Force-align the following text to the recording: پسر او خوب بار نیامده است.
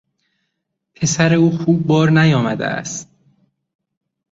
پسر 0.95 1.33
او 1.33 1.57
خوب 1.57 1.87
بار 1.87 2.09
نیامده 2.09 2.65
است. 2.67 3.09